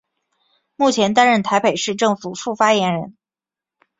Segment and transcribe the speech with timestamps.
[0.77, 3.15] 目前担任台北市政府副发言人。